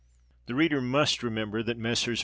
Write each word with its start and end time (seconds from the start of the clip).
The 0.47 0.55
reader 0.55 0.81
must 0.81 1.21
remember 1.21 1.61
that 1.61 1.77
Messrs. 1.77 2.19